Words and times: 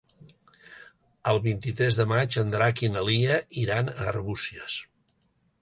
El 1.33 1.41
vint-i-tres 1.43 1.99
de 2.01 2.07
maig 2.13 2.39
en 2.45 2.55
Drac 2.57 2.83
i 2.87 2.91
na 2.97 3.07
Lia 3.11 3.39
iran 3.67 3.93
a 3.95 4.11
Arbúcies. 4.15 4.83